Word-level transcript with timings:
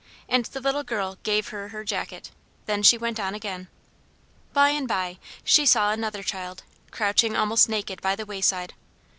And 0.27 0.45
the 0.45 0.59
little 0.59 0.81
girl 0.81 1.19
gave 1.21 1.49
her 1.49 1.67
her 1.67 1.83
jacket. 1.83 2.31
Then 2.65 2.81
she 2.81 2.97
went 2.97 3.19
on 3.19 3.35
again. 3.35 3.67
By 4.51 4.69
and 4.71 4.87
by 4.87 5.19
she 5.43 5.63
saw 5.63 5.91
another 5.91 6.23
child, 6.23 6.63
crouching 6.89 7.35
almost 7.35 7.69
naked 7.69 8.01
by 8.01 8.15
the 8.15 8.25
wayside. 8.25 8.73